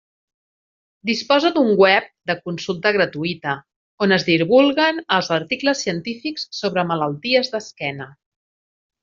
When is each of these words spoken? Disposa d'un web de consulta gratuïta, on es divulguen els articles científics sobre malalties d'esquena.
Disposa 1.09 1.51
d'un 1.57 1.67
web 1.81 2.07
de 2.31 2.35
consulta 2.49 2.93
gratuïta, 2.95 3.53
on 4.07 4.15
es 4.17 4.25
divulguen 4.31 5.03
els 5.19 5.31
articles 5.37 5.85
científics 5.87 6.49
sobre 6.63 6.87
malalties 6.95 7.55
d'esquena. 7.55 8.11